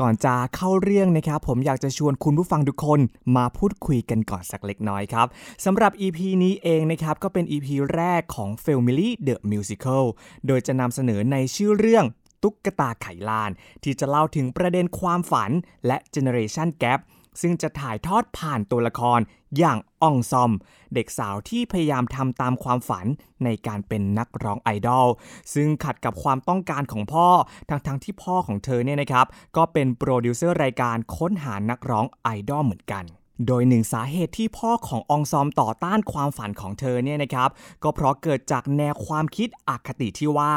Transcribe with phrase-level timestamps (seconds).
[0.00, 3.00] ก่อนจะเข้าเรื่องนะครับ ผมอยากจะชวนคุณผู้ฟังทุกคน
[3.36, 5.26] มาพูดคุยกันก่อนสักเล็กน้อยครับ
[5.64, 10.04] สำหรับ EP นี้เองนะครับก็เป็น EP แรกของ Family The Musical
[10.46, 12.04] โดยจะนำเสนอในชื่อเรื่อง
[12.42, 13.50] ตุ๊กตาไขลาน
[13.82, 15.50] ที่จะเล่าถึงประเด็นความฝัน
[15.86, 17.00] และ Generation Gap
[17.40, 19.20] ซึ่งจะถ่ายทอดผ่านตัวละคร
[19.58, 20.52] อย่างอองซอม
[20.94, 23.06] เด็กสาวที่พยายามทำตามความฝัน
[23.44, 25.06] ในการเป็นนักร้องไอดอล
[25.54, 27.28] ซึ่งขัดกับความต้องการของพ่อ
[27.68, 33.04] ทั้งๆที่พ่อของเธอเนี่ยนะครับก็เป็นโปรดิวเซอร์รายการค้นหานักร้องไอดอลเหมือนกัน
[33.46, 37.48] โดยหนึ่งสาเหตุที่พ่อขององซอมต่อต้านความฝันของเธอเนี่ยนะครับ
[37.82, 40.52] ก็เพราะเกิดจากแนวความคิดอคติที่ว่า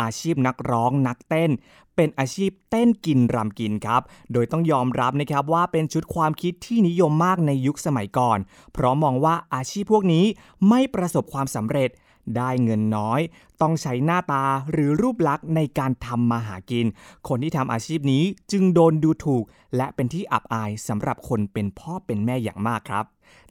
[0.00, 1.50] อาชีพนักร้องนักเต้น
[1.96, 8.38] เป็นอาชีพเต้นกินรำกินครับ โดยต้องยอมรับนะครับว่าเป็นชุดความคิดที่นิยมมากในยุคสมัยก่อน
[8.72, 10.24] เพราะมองว่าอาชีพพวกนี้
[10.68, 11.90] ไม่ประสบความสำเร็จ
[12.36, 13.20] ได้เงินน้อย
[13.60, 16.86] ต้องใช้หน้าตาหรือรูปลักษณ์ในการทำมาหากิน
[17.28, 18.22] คนที่ทำอาชีพนี้
[18.52, 19.44] จึงโดนดูถูก
[19.76, 23.04] และเป็นที่อับอายสำหรับคนเป็นพ่อเป็นแม่อย่างมากครับ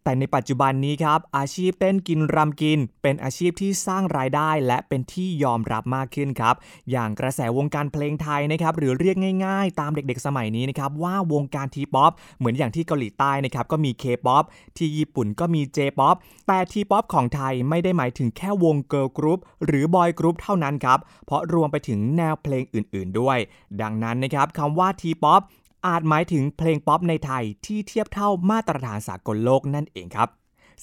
[0.05, 6.55] แต่ในปัจจุบันนี้ครับ อาชีพเต้นกินรำกิน เป็นอาชีพที่สร้างรายได้และเป็นที่ยอมรับมากขึ้นครับ
[6.91, 14.43] อย่างกระแสวงการเพลงไทยนะครับหรือเรียกง่ายๆ ตามเด็กๆสมัยนี้นะครับว่าวงการทีป๊อปเหมือนอย่างที่เกาหลีใต้นะครับก็มีเคป๊อป
[14.77, 16.15] ที่ญี่ปุ่นก็มีเจป๊อป
[16.47, 23.37] แต่ทีป๊อปของไทยไม่ได้หมายถึงแค่วงเกิร์ลกรุ๊ปหรือบอยกรุ๊ปเท่านั้นครับเพราะรวมไปถึงแนวเพลงอื่น ๆ ด้วย
[23.81, 25.41] ดังนั้นนะครับคำว่าทีป๊อป
[25.87, 30.29] อาจหมายถึงเพลงป๊อปในไทยที่เทียบเท่ามาตรฐานสากลโลกนั่นเองครับ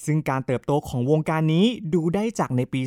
[0.05, 2.81] ซึ่งการเติบโตของวงการนี้ดูได้จากในปี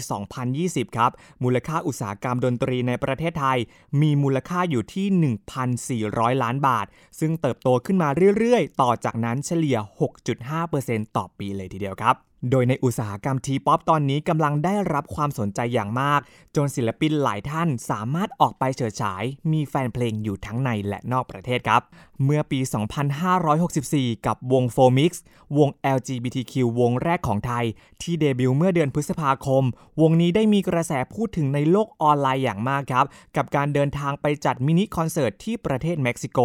[0.47, 1.10] 2020 ครับ
[1.43, 3.59] มูลค่าอุตสาหกรรมดนตรีในประเทศไทย
[4.00, 6.87] มีมูลค่าอยู่ที่ 1,400 ล้านบาท
[7.21, 9.78] ซึ่งเติบโตขึ้นมาเรื่อยๆ ต่อจากนั้นเฉลี่ย
[10.47, 12.15] 6.5%ต่อปีเลยทีเดียวครับ
[12.51, 16.21] โดยในอุตสาหกรรมทีป๊อปตอนนี้กำลังได้รับความสนใจอย่างมาก
[16.57, 21.83] จนศิลปินหลายท่านสามารถออกไปเฉิดฉาย มีแฟนเพลงอยู่ทั้งในและนอกประเทศครับ
[22.25, 22.61] เมื่อปี
[23.43, 25.13] 2564 กับวง f o m i x
[25.59, 27.65] วง LGBTQ วงแรกของไทย
[28.03, 29.65] ที่เดบิวต์เมื่อเดือนพฤษภาคม
[30.01, 36.39] วงนี้ได้มีกระแสพูดถึงในโลกออนไลน์อย่างมากครับ กับการเดินทางไปจัดมินิคอนเสิร์ตที่ประเทศเม็กซิโก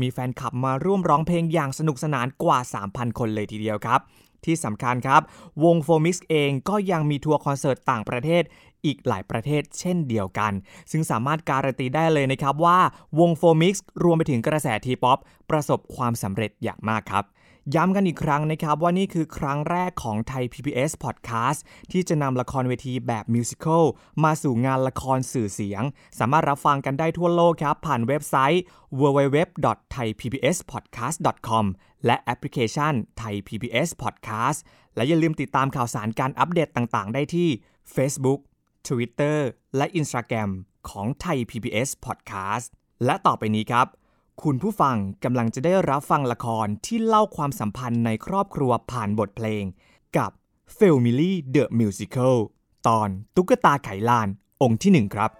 [0.00, 2.58] มีแฟนคลับมาร่วมร้องเพลงอย่างสนุกสนานกว่า
[2.88, 4.00] 3,000 คนเลยทีเดียวครับ
[4.46, 5.22] ที่สำคัญครับ
[5.64, 8.42] วง 4MIX เองก็ยังมีทัวร์คอนเสิร์ตต่างประเทศ
[8.84, 10.52] อีกหลายประเทศเช่นเดียวกัน
[10.90, 12.78] ซึ่งสามารถการันตีได้เลยนะครับว่า
[13.20, 13.74] วง 4MIX
[14.04, 15.18] รวมไปถึงกระแสทีป๊อป
[15.50, 17.24] ประสบความสำเร็จอย่างมากครับ
[17.74, 21.60] ย้ำกันอีกครั้งนะครับว่านี่คือครั้งแรกของไทย PBS Podcast
[21.92, 23.84] ที่จะนำละครเวทีแบบมิวสิควล
[24.24, 25.82] มาสู่งานละครสื่อเสียง
[26.18, 28.62] สามารถรับฟังกันได้ทั่วโลกครับ ผ่านเว็บไซต์
[29.00, 31.64] www.thaipbspodcast.com
[32.06, 34.58] และแอปพลิเคชัน Thai PBS Podcast
[34.96, 37.48] และอย่าลืมติดตามข่าวสารการอัปเดตต่างๆ ได้ที่
[37.94, 38.40] Facebook
[38.88, 39.38] Twitter
[39.76, 40.50] และ Instagram
[40.88, 42.66] ของไทย PBS Podcast
[43.04, 43.86] และต่อไปนี้ครับ
[44.40, 49.64] คุณผู้ฟังกำลังจะได้รับฟังละครที่เล่าความสัมพันธ์ในครอบครัวผ่านบทเพลง
[50.16, 50.30] กับ
[50.76, 52.36] f a m i l y The Musical
[52.88, 54.28] ตอนตุ๊กตาไขลาน
[54.62, 55.30] องค์ที่หนึ่งครับ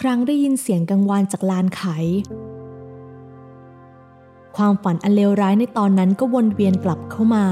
[0.00, 1.82] ครั้งได้ยินเสียงกังวานจากลานไข
[4.56, 7.46] ความฝันอันเลวร้ายในตอนนั้นก็วนเวียนกลับเข้ามา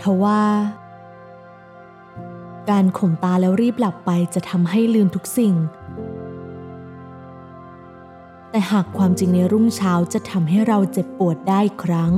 [0.00, 0.42] ทว่า
[2.70, 5.54] การข่มตาแล้วรีบหลับไปจะทำให้ลืมทุกสิ่ง
[8.50, 12.12] แต่หากความจริงในรุ่งเช้าจะทำให้เราเจ็บปวดได้ครั้ง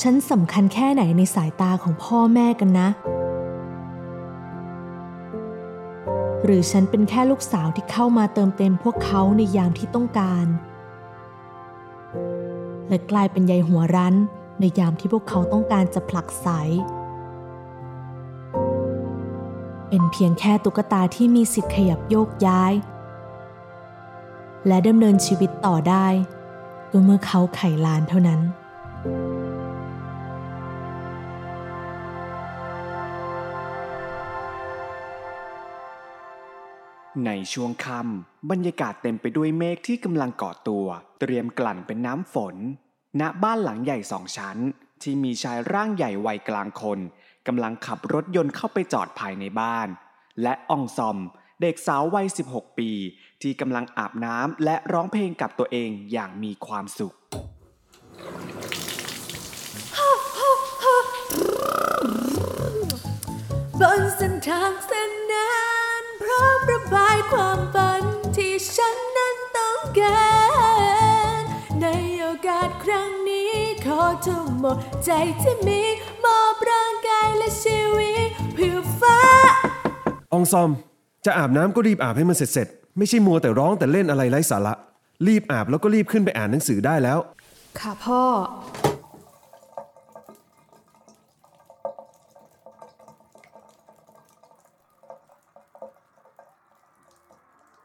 [0.00, 2.88] ฉันสำคัญแค่ไหนในสายตาของพ่อแม่กันนะ
[6.44, 10.46] หรือฉันเป็นแค่ลูกสาวที่เข้ามาเติมเต็มพวกเขาในยามที่ต้องการ
[12.88, 14.14] และกลายเป็นใยหัวรั้น
[14.60, 16.48] ในยามที่พวกเขาต้องการจะผลักไส
[19.88, 22.72] เป็นเพียงแค่ตุ๊กตาที่มีสิทธิ์ขยับโยกย้าย
[24.66, 26.06] และดำเนินชีวิตต่อได้
[26.90, 28.40] ก็เมื่อเขาไขลานเท่านั้น
[37.26, 40.86] ในช่วงค่ำบรรยากาศเต็มไปด้วยเมฆที่กำลังก่อตัว
[41.20, 42.56] เตรียมกลั่นเป็นน้ำฝน
[43.20, 44.56] ณบ้านหลังใหญ่สองชั้น
[45.02, 46.98] ที่มีชายร่างใหญ่วัยกลางคน
[47.46, 49.88] กำลังขับรถยนต์เข้าไปจอดภายในบ้าน
[50.42, 51.18] และอองซอม
[51.60, 52.90] เด็กสาววัย 16 ปี
[53.42, 57.14] ที่กำลังอาบน้ำและร้องเพลงกับตัวเองอย่างมีความสุข
[63.80, 65.17] บนเส้นทางเส้น
[66.94, 68.02] บายความฝัน
[68.36, 70.28] ที่ฉันนั้นต้องกา
[71.38, 71.40] ร
[71.82, 71.86] ใน
[72.18, 73.52] โอกาสครั้งนี้
[73.86, 75.10] ขอทุ่มหมดใจ
[75.42, 75.80] ที่มี
[76.24, 79.20] มอบร่างกายและชีวิตเพื่อฟ้า
[80.32, 80.70] อองซอม
[81.26, 84.74] จะอาบน้ำก็รีบอาบให้มันเสร็จๆ ไม่ใช่มัวแต่ร้องแต่เล่นอะไรไร้สาระ
[85.26, 87.18] รีบอาบแล้วก็รีบขึ้นไปอ่านหนังสือได้แล้ว
[87.78, 88.22] ค่ะพ่อ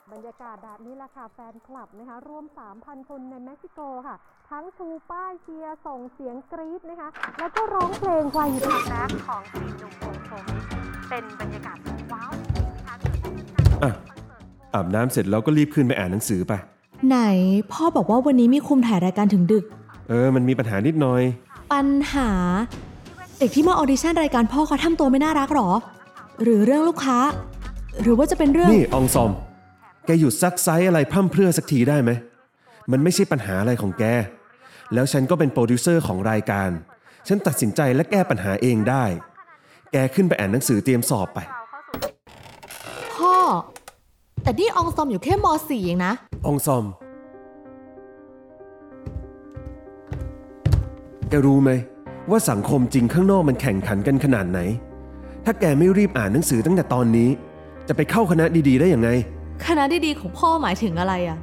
[0.09, 2.45] บรรยากาศแบบนี้แหละค่ะแฟนคลับนะคะรวม
[2.77, 4.15] 3,000 คนในเม็กซิโกค่ะ
[4.51, 7.09] ทั้งชูป้ายเชียร์ส่งเสียงกรี๊ดนะคะ
[7.39, 10.57] แล้วก็ร้องเพลงวัยรักแรกของสี่หนุ่มวง 4MIX
[11.09, 12.31] เป็นบรรยากาศสุดว้าว
[12.77, 12.95] นะคะ
[13.83, 13.91] อะ
[14.73, 16.53] อาบน้ำเสร็จแล้วก็รีบขึ้นไปอ่านหนังสือไป
[17.07, 17.17] ไหน
[17.71, 19.63] พ่อบอกว่าวันนี้มีคุมถ่ายรายการถึงดึก
[20.09, 21.21] เออ มันมีปัญหานิดหน่อย
[21.73, 22.29] ปัญหา
[23.39, 25.69] เด็กที่มาออดิชั่นรายการพ่อเขาทำตัวไม่น่ารักหรอ
[26.43, 27.17] หรือเรื่องลูกค้า
[28.01, 29.31] หรือว่าจะเป็นเรื่อง นี่ อองซอม
[30.05, 32.11] แกหยุดซักไซ้อะไรพร่ำเพรื่อสักทีได้ไหม
[32.91, 34.03] มันไม่ใช่ปัญหาอะไรของแก
[34.93, 36.69] แล้วฉันก็เป็นโปรดิวเซอร์ของรายการ
[37.27, 39.05] ฉันตัดสินใจและแก้ปัญหาเองได้
[39.91, 41.39] แกขึ้นไปอ่านหนังสือเตรียมสอบไป
[43.15, 43.35] พ่อ
[44.43, 46.13] แต่นี่อองซอมอยู่แค่ม .4 เองนะ
[46.45, 46.85] อองซอม
[51.29, 51.71] แกรู้ไหม
[52.29, 54.59] ว่าสังคมจริงข้างนอกมันแข่งขันกันขนาดไหน
[55.45, 57.29] ถ้าแกไม่รีบอ่านหนังสือตั้งแต่ตอนนี้
[57.87, 59.09] จะไปเข้าคณะดีๆได้อย่างไง
[59.65, 61.37] คณะดีๆของพ่อหมายถึงอะไรอะ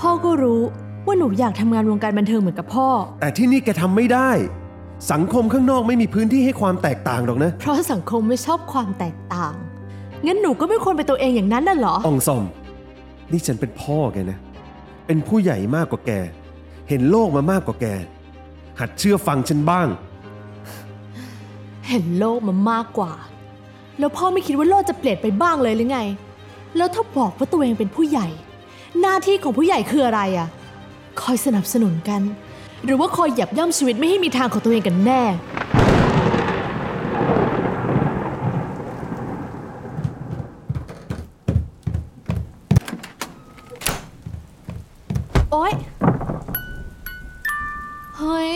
[0.00, 0.62] พ่อก็รู้
[1.06, 2.88] ว่าหนูอยากทำงานวงการบันเทิงเหมือนกับพ่อ
[3.20, 4.30] แต่ที่นี่แกทำไม่ได้
[5.12, 9.54] สังคมข้างนอกไม่มีพื้นที่ให้ความแตกต่างหรอกนะ เพราะสังคมไม่ชอบความแตกต่าง
[10.26, 12.44] งั้นหนูก็ไม่ควรเป็นตัวเองอย่างนั้นน่ะเหรออองซอม
[13.32, 14.38] นี่ฉันเป็นพ่อแกนะ
[15.06, 16.12] เป็นผู้ใหญ่มากกว่าแก
[16.88, 17.86] เห็นโลกมามากกว่าแก
[18.80, 19.88] หัดเชื่อฟังฉันบ้าง
[21.88, 23.12] เห็นโลกมามากกว่า
[23.98, 26.00] แล้วพ่อไม่คิดว่าโลกจะเปลี่ยนไปบ้างเลยหรือไง
[26.78, 28.28] แล้วถ้าบอกว่าตัวเองเป็นผู้ใหญ่
[29.00, 30.48] หน้าที่ของผู้ใหญ่คืออะไรอะ
[31.20, 32.20] คอยสนับสนุนกัน
[32.84, 35.22] หรือว่าคอยหยับย่ำชีวิตไม่ให้มีทางของตัวเองกันแน่
[45.52, 45.72] โอ๊ย
[48.18, 48.52] เฮ้ย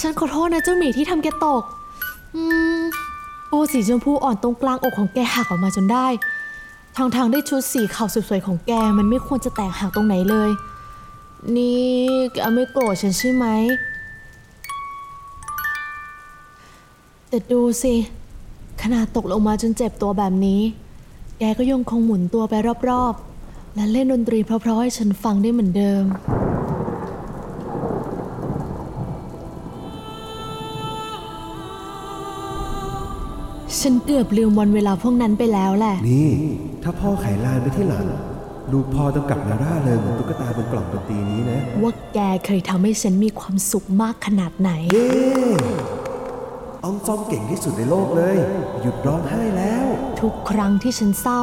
[0.00, 1.62] ฉันขอโทษนะเจ้าหมีที่ทำแกตก
[2.36, 2.42] อื
[2.80, 2.82] ม
[3.48, 6.08] โอ้สีชมพูอ่อนตรงกลางอกของแกหักออกมาจนได้
[7.00, 10.50] ทางทางๆได้ชุดสีขาวสวยๆของแกมันไม่ควรจะแตกหักตรงไหนเลย
[11.56, 11.88] นี่
[12.32, 13.46] แกไม่โกรธฉันใช่ไหม
[17.28, 17.94] แต่ดูสิ
[18.82, 20.60] ขนาดตกลงมาจนเจ็บตัวแบบนี้
[21.38, 22.54] แกก็ยังคงหมุนตัวไป
[22.88, 26.02] รอบๆ และเล่นดนตรีเพราะๆให้ฉันฟังได้เหมือนเดิม
[33.82, 36.30] ฉันเกือบลืมวันเวลาพวกนั้นไปแล้วแหละ นี่
[36.82, 38.06] ถ้าพ่อไขลานไปที่หลัง
[38.72, 45.08] ลูกพ่อต้องกลับมาร่าเริงเหมือนตุ๊กตาบนกล่องดนตรีนี้นะ ว่าแกเคยทำให้ฉันมีความสุขมากขนาดไหน เย้
[46.84, 48.36] อองซอมเก่งที่สุดในโลกเลย
[48.82, 49.86] หยุดร้องไห้แล้ว
[50.20, 51.42] ทุกครั้งที่ฉันเศร้า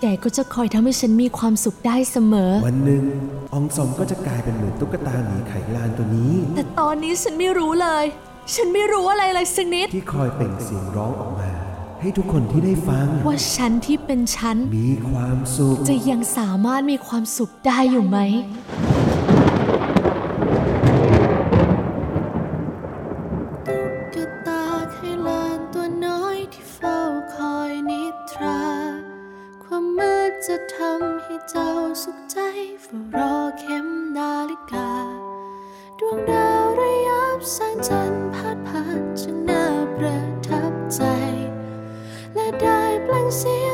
[0.00, 3.04] แกก็จะคอยทำให้ฉันมีความสุขได้เสมอ วันหนึ่ง
[3.52, 8.04] อองซอมก็จะกลายเป็นเหมือนตุ๊กตาหมีไขลานตัวนี้ แต่ตอนนี้ฉันไม่รู้เลย
[8.52, 11.50] ฉันไม่รู้อะไรเลยสักนิด ที่คอยเป็นเสียงร้องออกมา
[12.00, 18.18] ให้ทุกคนที่ได้ฟัง ว่าฉันที่เป็นฉัน มีความสุข จะยังสามารถมีความสุขได้อยู่ไหม
[30.50, 31.70] จะทำให้เจ้า
[32.02, 32.38] สุขใจ
[32.84, 33.86] ฝ้ารอเข็ม
[34.16, 34.90] นาฬิกา
[35.98, 38.13] ดวงดาวระยับแสงจันทร์
[39.20, 39.64] ช่างน่า
[39.96, 40.18] ประ
[40.48, 41.02] ทับใจ
[42.34, 43.68] และได้แปลงเสีย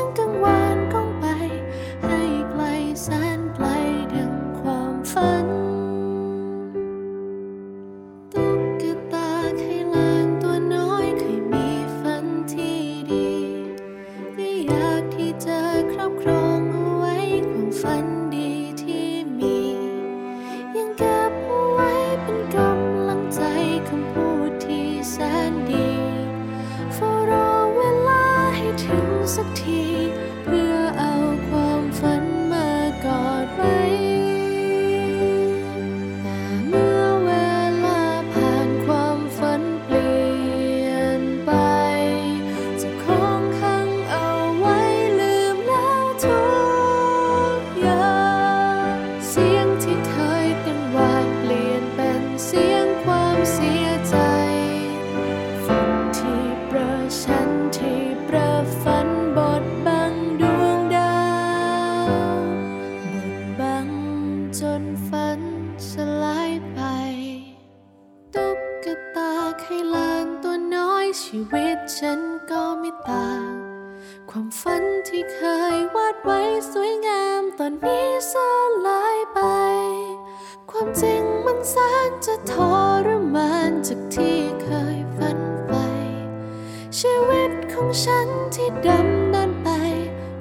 [87.31, 89.69] วิตของฉันที่ดำเนินไป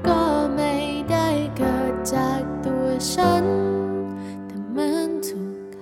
[0.06, 0.23] ก็
[0.56, 0.75] ไม่
[1.11, 3.44] ได้เกิดจากตัวฉัน
[4.47, 5.80] แต่เหมือนถูกไข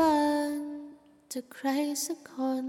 [0.00, 0.22] ลา
[0.58, 0.62] น
[1.32, 1.68] จากใคร
[2.04, 2.34] สักค
[2.64, 2.66] น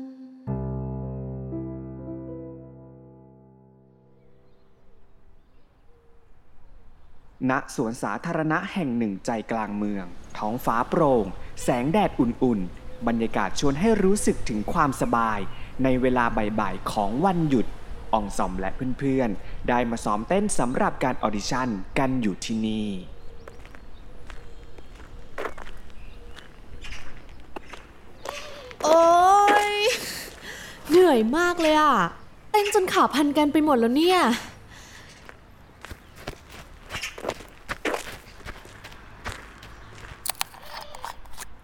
[7.51, 10.06] ณสวนสาธารณะแห่งหนึ่งใจกลางเมือง
[10.38, 11.25] ท้องฟ้าโปร่ง
[11.63, 15.39] แสงแดดอุ่นๆ บรรยากาศชวนให้รู้สึกถึงความสบาย
[15.84, 16.25] ในเวลา
[16.60, 17.65] บ่ายๆของวันหยุด
[18.13, 21.67] อองซอมและเพื่อนๆ ได้มาซ้อมเต้นสำหรับการออดิชั่น
[22.00, 22.88] กันอยู่ที่นี่
[28.84, 29.03] โอ๊
[29.70, 29.74] ย
[30.89, 31.94] เหนื่อยมากเลยอะ
[32.51, 34.20] เต้นจนขาพันกันไปหมดแล้วเนี่ย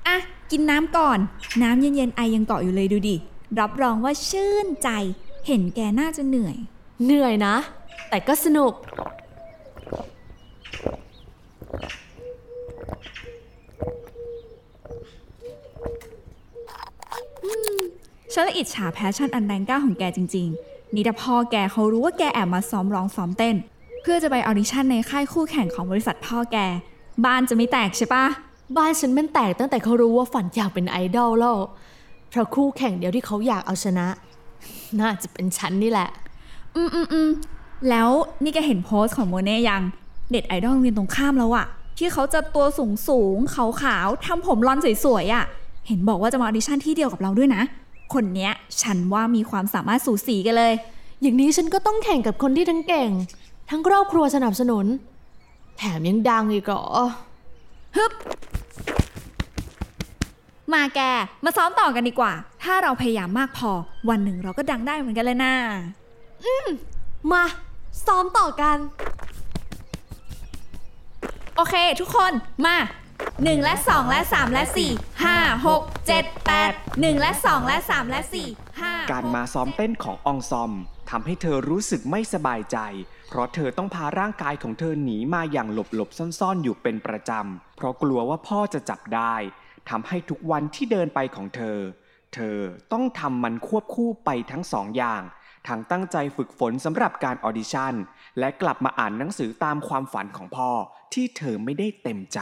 [0.07, 0.15] อะ
[0.51, 1.19] กินน้ำก่อน
[1.63, 3.17] น้ำเย็นๆไอยังเกาะอยู่เลยดูดิ
[3.59, 4.89] รับรองว่าชื่นใจ
[5.47, 6.57] เห็นแกน่าจะเหนื่อย
[7.05, 7.55] เหนื่อยนะ
[8.09, 8.73] แต่ก็สนุก
[18.33, 23.55] ฉันละอิจฉา passion อันแรงกล้าของแกจริง ๆ นี่ถ้าพ่อแกเขารู้ว่าแกแอบมาซ้อมร้องซ้อมเต้น
[24.01, 26.57] เพื่อจะไปออดิชั่นในค่ายคู่แข่งของบริษัทพ่อแก
[27.25, 28.25] บ้านจะไม่แตกใช่ปะ
[28.77, 31.57] บ้านฉันมันแตกตั้งแต่เขารู้ว่าฝันอยากเป็นไอดอลแล้ว
[32.31, 34.07] เพราะคู่แข่งเดียวที่เขาอยากเอาชนะ
[34.99, 36.09] น่าจะเป็นฉันนี่แหละ
[36.75, 37.29] อืมอืมอืม
[37.89, 38.09] แล้ว
[38.43, 39.81] นี่แกเห็นโพสต์ของโมเน่ยัง
[40.31, 41.65] เน็ตไอดอลโรงเรียนตรงข้ามแล้วอะ
[41.97, 45.43] ที่เขาจะตัวสูงสูงขาวขาวๆทำผมลอนสวยๆอะ
[45.87, 47.61] เห็นบอกว่าจะมาออดิชั่นที่เดียวกับเราด้วยนะ
[48.13, 50.73] คนเนี้ยฉันว่ามีความสามารถสูสีกันเลย
[51.21, 53.11] อย่างนี้ฉันก็ต้องแข่งกับคนที่ทั้งเก่ง
[53.69, 54.85] ทั้งครอบครัวสนับสนุน
[55.77, 56.83] แถมยังดังอีกเหรอ
[57.95, 58.11] ฮึบ
[60.75, 61.01] มาแก
[61.45, 63.71] มาซ้อมต่อกันดีกว่า ถ้าเราพยายามมากพอ
[64.09, 65.53] วันหนึ่งเราก็ดังได้เหมือนกันเลยนะ
[67.31, 67.43] มา
[68.05, 68.77] ซ้อมต่อกัน
[71.55, 72.31] โอเค ทุกคน
[72.65, 72.77] มา
[73.21, 74.63] 1 และ 2 และ 3 และ
[74.95, 80.71] 4 5 6 7 8 1 และ 2 และ 3 และ 4 5 การมาซ้อมเต้นของอองซอม
[81.09, 82.77] ทำให้เธอรู้สึกไม่สบายใจ
[83.29, 89.35] เพราะเธอต้องพาร่างกายของเธอหนีมาอย่างหลบๆซ่อนๆอยู่เป็นประจำ เพราะกลัวว่าพ่อจะจับได้
[89.89, 91.77] ทำให้ทุกวันที่เดินไปของเธอ
[92.33, 92.57] เธอ
[92.93, 95.21] ต้องทำมันควบคู่ไปทั้งสองอย่าง
[95.67, 97.93] ทั้งตั้งใจฝึกฝนสำหรับการออดิชั่น
[98.39, 100.71] และกลับมาอ่านหนังสือตามความฝันของพ่อ
[101.13, 102.39] ที่เธอไม่ได้เต็มใจ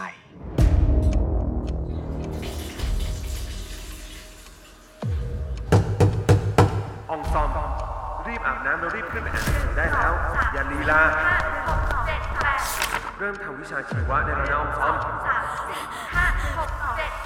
[7.09, 7.49] อองซอม
[8.27, 10.13] รีบอาบน้ำแล้วรีบขึ้นไปอ่านหนังสือได้แล้ว
[10.53, 11.01] อย่าลีลา
[13.19, 15.15] เริ่มทำวิชาชีวะได้แล้วนะอองซอมคืน
[15.69, 17.18] นี้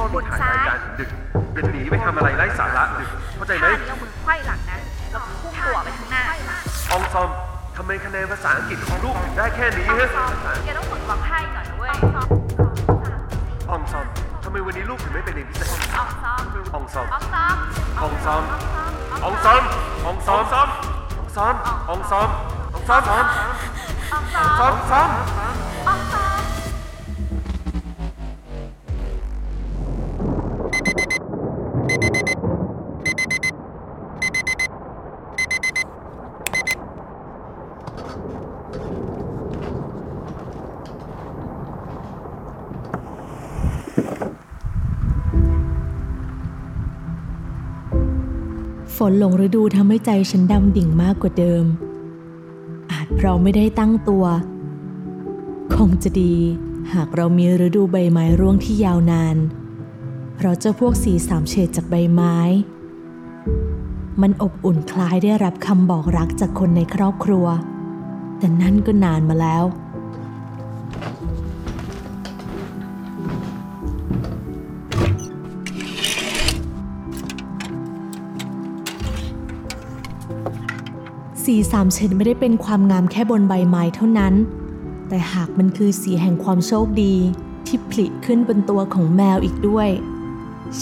[0.00, 1.10] พ่อมีถ่ายรายการถึงดึก
[1.54, 4.78] อย่าหนีไปทำอะไรไร้สาระดึกเข้าใจไหมท่านี้เอามือไขว้หลังนะ
[5.10, 6.22] แล้วพุ่งตัวไปข้างหน้า
[6.92, 7.28] อองซอม
[7.76, 10.08] ทำไมคะแนนภาษาอังกฤษของลูกถึงได้แค่นี้ฮะ
[10.64, 11.90] แกต้องฝึกวางท่าอีกหน่อยนะเว้ย
[13.70, 14.06] อองซอม
[14.44, 16.42] ทำไมวันนี้ลูกถึงไม่ไปเรียนพิเศษอองซอม
[16.74, 17.56] อองซอมอองซอม
[18.02, 18.42] อองซอม
[19.24, 19.62] อองซอม
[20.04, 21.56] อองซอมอองซอม
[21.88, 22.28] อองซอม
[22.64, 23.24] อองซอมอองซอม
[24.60, 25.08] อองซอม
[49.04, 51.64] ฝนหลงฤดูทำให้ใจฉันดำดิ่งมากกว่าเดิม
[52.90, 54.24] อาจเพราะไม่ได้ตั้งตัว
[55.74, 56.34] คงจะดี
[56.92, 59.36] หากเรามีฤดูใบไม้ร่วงที่ยาวนาน
[60.36, 62.36] เพราะเจ้าพวกสีสามเฉดจากใบไม้
[64.20, 67.46] มันอบอุ่นคล้ายได้รับคำบอกรักจากคนในครอบครัว
[68.38, 69.64] แต่นั่นก็นานมาแล้ว
[81.54, 84.34] สีสามเฉดไม่ได้เป็นความงามแค่บนใบไม้เท่านั้น
[85.08, 87.14] แต่หากมันคือสีแห่งความโชคดี
[87.66, 89.88] ที่ผลิขึ้นบนตัวของแมวอีกด้วย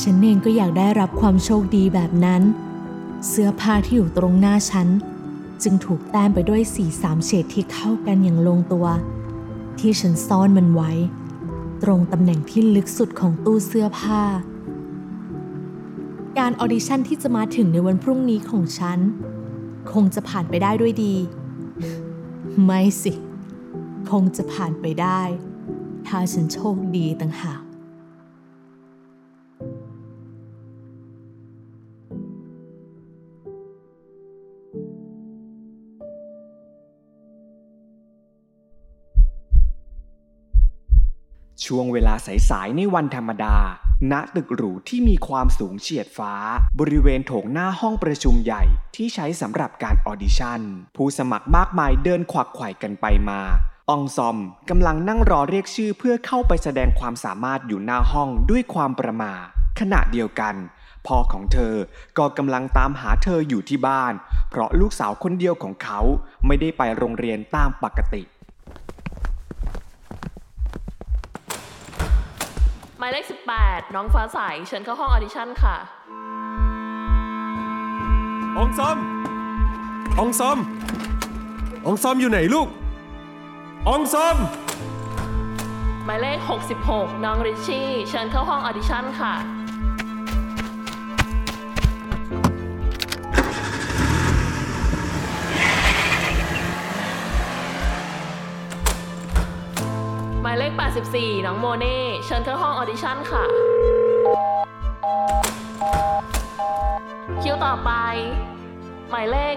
[0.01, 2.43] ฉันเองก็อยากได้รับความโชคดีแบบนั้น
[3.29, 4.89] เสื้อผ้าที่อยู่ตรงหน้าฉัน
[5.63, 8.87] จึงถูกแต้มไปด้วยสีสามเฉดที่เข้ากันอย่างลงตัว
[9.79, 10.93] ที่ฉันซ่อนมันไว้
[11.83, 14.23] ตรงตำแหน่งที่ลึกสุดของตู้เสื้อผ้า
[16.39, 19.01] การออดิชั่นที่จะมาถึงในวันพรุ่งนี้ของฉัน
[19.93, 21.15] คงจะผ่านไปได้ด้วยดี
[22.65, 23.13] ไม่สิ
[24.11, 25.21] คงจะผ่านไปได้
[26.07, 27.63] ถ้าฉันโชคดีต่างหาก
[41.65, 42.15] ช่วงเวลา
[42.51, 43.57] สายๆในวันธรรมดา
[44.13, 46.35] ณตึกหรูที่มีความสูงเฉียดฟ้า
[46.81, 48.63] บริเวณโถงหน้าห้องประชุมใหญ่
[48.97, 50.61] ที่ใช้สำหรับการออดิชั่น
[50.97, 53.41] ผู้สมัครมากมายเดินขวักไขว่กันไปมา
[53.91, 54.37] อองซอม
[54.71, 59.33] กำลังนั่งรอเรียกชื่อเพื่อเข้าไปแสดงความสามารถอยู่หน้าห้องด้วยความประหม่า
[59.81, 60.55] ขณะเดียวกัน
[61.07, 61.75] พ่อของเธอ
[62.19, 64.13] ก็กำลังตามหาเธออยู่ที่บ้าน
[64.51, 66.01] เพราะลูกสาวคนเดียวของเขา
[66.47, 68.23] ไม่ได้ไปโรงเรียนตามปกติ
[73.09, 73.29] หมายเลข
[73.61, 75.77] 18 น้องฟ้าใสเชิญเข้าห้องออดิชั่นค่ะ
[78.59, 78.97] องซอม
[80.21, 80.59] องซอม
[81.87, 82.69] องซอมอยู่ไหนลูก
[83.89, 84.37] องซอม
[86.05, 86.39] หมายเลข
[86.81, 89.35] 66 น้องริชชี่ เชิญเข้าห้องออดิชั่นค่ะ
[100.79, 103.45] 84 น้องโมเน่ เชิญเข้าห้องออดิชั่นค่ะ
[107.43, 107.91] คิวต่อไป
[109.11, 109.55] หมายเลข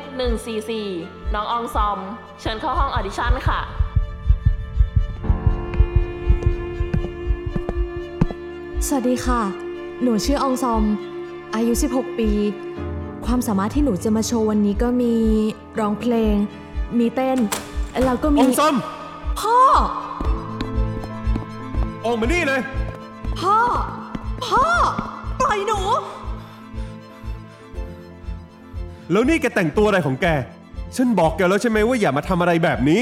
[0.67, 1.99] 144 น้องอองซอม
[2.41, 3.59] เชิญเข้าห้องออดิชั่นค่ะ
[8.87, 9.41] สวัสดีค่ะ
[10.01, 10.83] หนูชื่ออองซอม
[11.55, 12.29] อายุ 16 ปี
[13.25, 15.15] ความสามารถที่หนูจะมาโชว์วันนี้ก็มี
[15.79, 16.35] ร้องเพลง
[16.97, 17.39] มีเต้น
[18.05, 18.75] แล้วก็อมีงซอม
[19.39, 19.57] พ่อ
[22.05, 22.61] ออกมานี่เลย
[23.39, 23.57] พ่อ
[24.45, 24.65] พ่อ
[25.41, 25.79] ปล่อยหนู
[29.11, 30.27] แล้วนี่แกแต่งตัวอะไรของแก
[30.95, 33.01] ฉันบอกแกแล้วใช่ไหมว่าอย่ามาทำอะไรแบบนี้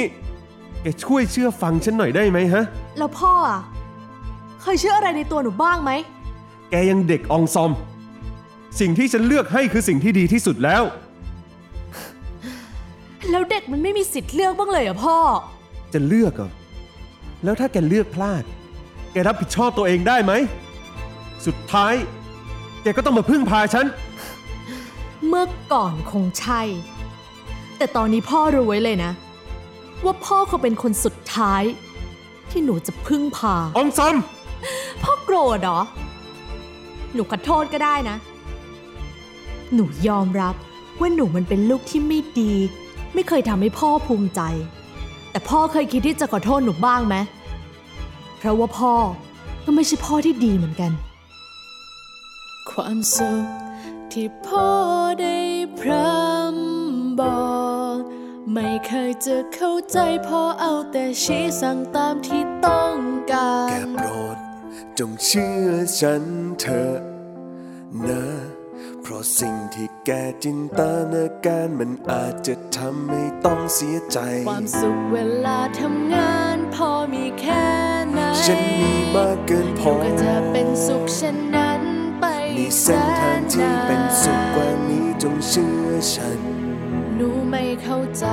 [0.81, 2.63] แกช่วยเชื่อฟังฉันหน่อยได้ไหมฮะ
[2.97, 3.61] แล้วพ่ออะ
[4.61, 5.91] เคยเชื่ออะไรในตัวหนูบ้างไหม
[6.71, 7.71] แกยังเด็กอองซอม
[8.79, 10.83] สิ่งที่ฉันเลือกให้คือสิ่งที่ดีที่สุดแล้ว
[13.31, 15.17] แล้วเด็กมันไม่มีสิทธิ์เลือกบ้างเลยเหรอพ่อ
[15.93, 16.51] จะเลือกเหรอ
[17.43, 18.43] แล้วถ้าแกเลือกพลาด
[19.11, 20.33] แกรับผิดชอบตัวเองได้ไหม
[21.45, 21.93] สุดท้าย
[22.83, 23.85] แกก็ต้องมาพึ่งพาฉัน
[25.27, 26.61] เมื่อก่อนคงใช่
[27.77, 29.11] แต่ตอนนี้พ่อรู้ไว้เลยนะ
[30.05, 31.63] ว่าพ่อเขาเป็นคนสุดท้าย
[32.49, 34.15] ที่หนูจะพึ่งพา อองซอม
[35.03, 35.81] พ่อโกรธเหรอ
[37.13, 38.17] หนูขอโทษก็ได้นะ
[39.73, 40.55] หนูยอมรับ
[40.99, 42.53] ว่าหนูมันเป็นลูกที่ไม่ดี
[43.13, 44.41] ไม่เคยทำให้พ่อภูมิใจ
[45.31, 47.15] แต่พ่อเคยคิดที่จะขอโทษหนูบ้างไหม
[48.39, 48.93] เพราะว่าพ่อ
[49.65, 50.91] ก็ไม่ใช่พ่อที่ดีเหมือนกัน
[52.71, 53.43] ความสุข
[54.11, 54.69] ที่พ่อ
[55.21, 55.37] ได้
[55.79, 57.49] พรำบอ
[57.93, 57.97] ก
[58.53, 59.97] ไม่เคยจะเข้าใจ
[60.27, 62.95] พ่อเอาแต่ชี้สั่งตามที่ต้อง
[63.31, 64.37] กาแกรโปรด
[64.99, 66.23] จงเชื่อฉัน
[66.59, 66.97] เถอะ
[68.07, 68.25] นะ
[69.01, 70.09] เพราะสิ่งที่แก
[70.43, 70.81] จินต
[71.13, 74.17] นาการมันอาจจะทำให้ต้องเสียใจ
[74.49, 77.88] ความสุขเวลาทำงานพ่อมีแค่ไหน
[78.45, 81.81] ฉันมีมากเกินพอก็จะเป็นสุขเช่นนั้น
[82.19, 82.25] ไป
[82.57, 86.39] มีเส้นทางที่เป็นสุขกว่านี้จงเชื่อฉัน
[87.15, 88.25] หนูไม่เข้าใจ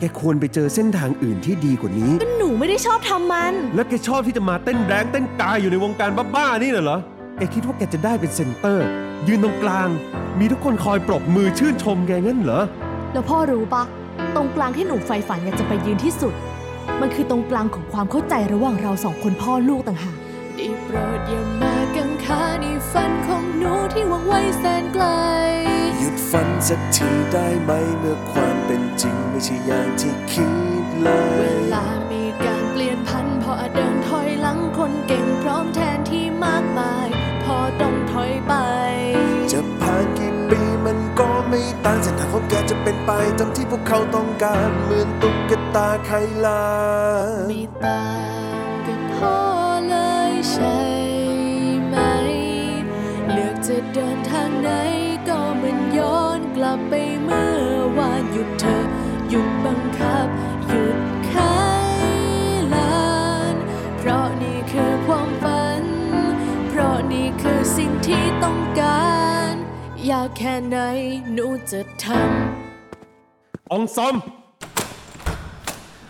[0.00, 6.98] แกควรไปเจอเส้นทางอื่นที่ดีกว่านี้ ก็หนูไม่ได้ชอบทำมัน แล้วแกชอบที่จะมาเต้นแรงเต้นกายอยู่ในวงการบ้าๆนี่น่ะเหรอ
[7.38, 8.86] แกคิดว่าแกจะได้เป็นเซนเตอร์
[9.28, 9.88] ยืนตรงกลาง
[10.38, 12.62] มีทุกคนคอยปรบมือชื่นชมแกงั้นเหรอ
[13.12, 13.82] แล้วพ่อรู้ปะ
[14.34, 16.34] ตรงกลางที่หนูใฝ่ฝันอยากจะไปยืนที่สุด
[17.00, 20.18] มันคือตรงกลางของความเข้าใจระหว่างเราสองคนพ่อลูกต่างหาก
[20.56, 25.04] ได้โปรดอย่ามากังขาในฝันของหนูที่หวังไว้แสนไกล
[25.98, 30.46] หยุดฝันสักทีได้ไหมเมื่อความเป็นจริงไม่ใช่อย่างที่คิ
[30.82, 37.07] ดเลเวย ลามีการเปลี่ยนพันพออาจเดินถอยหลังคนเก่งพร้อมแทนที่มากมาย
[41.88, 46.10] ต่านกี่ปีมันก็ไม่ตเกิดจะเป็นไปตามที่พวกเขาต้องการเหมือนตุ๊กตาไข
[46.44, 46.66] ลา
[47.26, 48.04] นไม่ต่า
[48.64, 49.38] งกับพ่อ
[49.88, 49.96] เล
[50.30, 50.78] ยใช่
[51.88, 51.96] ไหม
[53.32, 54.70] เลือกจะเดินทางไหน
[55.28, 57.58] ก็เหมันย้อนกลับไปเมื่อ
[57.98, 58.78] วานหยุดเธอ
[59.28, 60.28] หยุดบังคับ
[60.68, 60.98] หยุด
[61.28, 61.34] ไข
[62.74, 63.02] ลา
[63.52, 63.54] น
[63.98, 65.84] เพราะนี่คือความฝัน
[66.68, 69.07] เพราะนี่คือสิ่งที่ต้องการ
[70.06, 70.76] อยากแค่ไหน
[71.34, 74.14] หนูจะทำ องซอม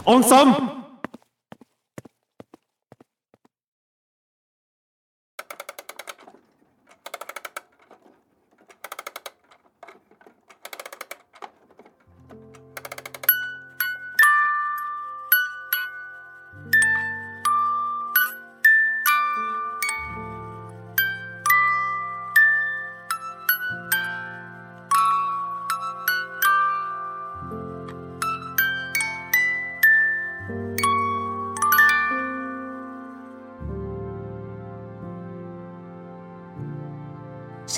[0.08, 0.48] องซอม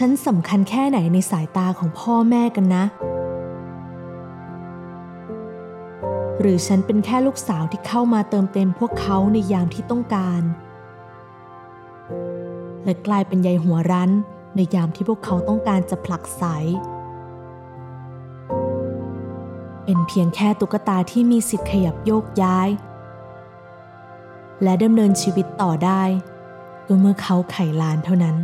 [0.03, 2.85] ฉันสำคัญแค่ไหนในสายตาของพ่อแม่กันนะ
[6.41, 10.43] หรือฉันเป็นแค่ลูกสาวที่เข้ามาเติมเต็มพวกเขาในยามที่ต้องการ
[12.85, 14.11] และกลายเป็นใยหัวรั้น
[14.57, 16.45] ในยามที่พวกเขาต้องการจะผลักไส
[19.85, 22.69] เป็นเพียงแค่ตุ๊กตาที่มีสิทธิ์ขยับโยกย้าย
[24.63, 26.03] และดำเนินชีวิตต่อได้
[26.87, 28.39] ก็เมื่อเขาไขลานเท่านั้น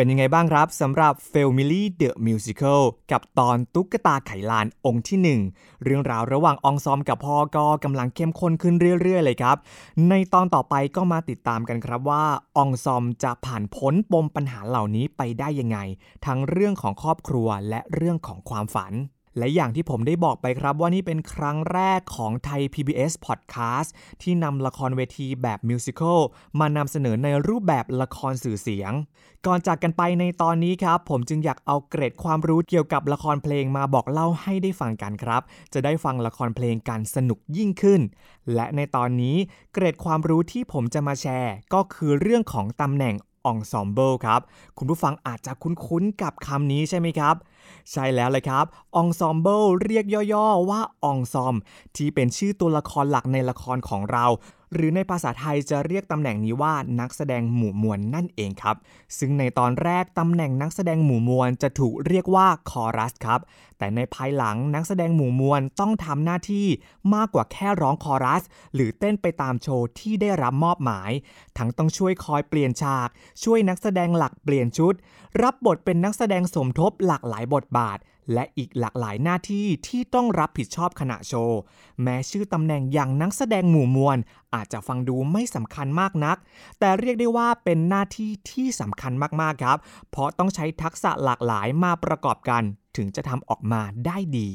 [0.00, 9.56] เป็นยังไงบ้างครับสำหรับ f a m i l y The Musical กับตอนตุ๊กตาไขลานองค์ที่ 1 เรื่องราวระหว่างองซอมกับพ่อก็กำลังเข้มข้นขึ้นเรื่อยๆ เลยครับ
[10.08, 12.24] ในตอนต่อไปก็มาติดตามกันครับว่า
[12.56, 15.78] องซอมจะผ่านพ้นปมปัญหาเหล่านี้ไปได้ยังไง
[16.26, 18.92] ทั้งเรื่องของครอบครัวและเรื่องของความฝัน
[19.38, 23.88] และอย่างที่ผมได้บอกไปครับว่านี่เป็นครั้งแรกของไทย PBS Podcast
[24.22, 26.20] ที่นำละครเวทีแบบมิวสิควล
[26.60, 28.92] มานำเสนอในรูปแบบละครสื่อเสียง
[29.46, 38.00] ก่อนจากกันไปในตอนนี้ครับ ผมจึงอยากเอาเกร็ดความรู้เกี่ยวกับละครเพลงมาบอกเล่าให้ได้ฟังกันครับ จะได้ฟังละครเพลงกันสนุกยิ่งขึ้น
[38.54, 39.36] และในตอนนี้
[39.72, 44.40] เกร็ดความรู้ที่ผมจะมาแชร์ ก็คือเรื่องของตำแหน่ง ensemble ครับ
[44.78, 47.36] คุณผู้ฟังอาจจะคุ้นๆกับคำนี้ใช่ไหมครับ
[47.92, 48.64] ใช่แล้วเลยครับ
[48.96, 50.04] ensemble เรียก
[50.34, 51.54] ย่อๆว่าองซอม
[51.96, 54.26] ที่เป็นชื่อตัวละครหลักในละครของเรา
[54.74, 58.76] หรือในภาษาไทยจะเรียกตำแหน่งนี้ว่านักแสดงหมู่มวลนั่นเองครับ
[59.18, 63.40] ซึ่งในตอนแรกตำแหน่งนักแสดงหมู่มวลจะถูกเรียกว่าคอรัสครับ
[63.78, 66.66] แต่ในภายหลังนักแสดงหมู่มวลต้องทำหน้าที่
[67.14, 68.42] มากกว่าแค่ร้องคอรัส
[68.74, 71.10] หรือเต้นไปตามโชว์ที่ได้รับมอบหมาย
[71.58, 73.08] ทั้งต้องช่วยคอยเปลี่ยนฉาก
[73.44, 74.94] ช่วยนักแสดงหลักเปลี่ยนชุด
[75.42, 77.98] รับบทเป็นนักแสดงสมทบหลากหลายบทบาท
[78.34, 81.58] และอีกหลากหลายหน้าที่ที่ต้องรับผิดชอบขณะโชว์
[82.02, 84.18] แม้ชื่อตำแหน่งอย่างนักแสดงหมู่มวล
[84.54, 86.36] อาจจะฟังดูไม่สำคัญมากนัก
[86.78, 89.78] แต่เรียกได้ว่าเป็นหน้าที่ที่สำคัญมากๆครับ
[90.10, 92.62] เพราะต้องใช้ทักษะหลากหลายมาประกอบกัน
[92.96, 94.50] ถึงจะทำออกมาได้ดี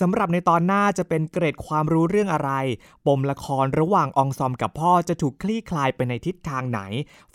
[0.00, 2.50] สำหรับในตอนหน้าจะเป็นเกรดความรู้เรื่องอะไร
[3.06, 6.80] ปมละครระหว่างอองซอมกับพ่อจะถูกคลี่คลายไปในทิศทางไหน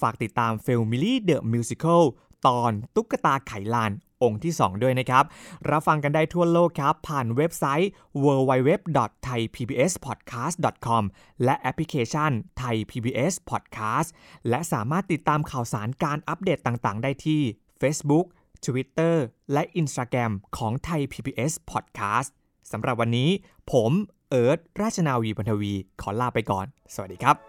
[0.02, 2.04] ฝากติดตาม f a m i l y The Musical
[2.48, 3.92] ตอนตุ๊กตาไขลาน
[4.24, 5.24] องค์ที่ 2 ด้วยนะครับ
[5.70, 7.90] รับฟังกันได้ทั่วโลกครับ ผ่านเว็บไซต์
[8.24, 11.04] www.thaipbspodcast.com
[11.44, 14.10] และแอปพลิเคชัน Thai PBS Podcast
[14.50, 17.42] และสามารถติดตามข่าวสารการอัปเดตต่างๆ ได้ที่
[17.82, 18.26] Facebook
[18.66, 19.16] Twitter
[19.54, 22.30] และ Instagram ของ Thai PBS Podcast
[22.72, 23.30] สำหรับวันนี้
[23.72, 23.92] ผม
[24.30, 27.49] เอิร์ธราชนาวีบรรทวี ขอลาไปก่อน สวัสดีครับ